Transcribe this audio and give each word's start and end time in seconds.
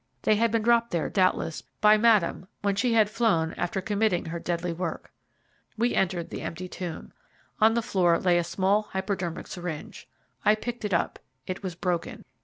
They 0.23 0.35
had 0.35 0.51
been 0.51 0.63
dropped 0.63 0.89
there, 0.89 1.11
doubtless, 1.11 1.61
by 1.79 1.95
Madame 1.95 2.47
when 2.63 2.75
she 2.75 2.93
had 2.93 3.07
flown 3.07 3.53
after 3.53 3.81
committing 3.81 4.25
her 4.25 4.39
deadly 4.39 4.73
work. 4.73 5.11
We 5.77 5.93
entered 5.93 6.31
the 6.31 6.41
empty 6.41 6.67
tomb. 6.67 7.13
On 7.59 7.75
the 7.75 7.83
floor 7.83 8.17
lay 8.17 8.39
a 8.39 8.43
small 8.43 8.81
hypodermic 8.93 9.45
syringe. 9.45 10.07
I 10.43 10.55
picked 10.55 10.83
it 10.85 10.91
up 10.95 11.19
it 11.45 11.61
was 11.61 11.75
broken. 11.75 12.25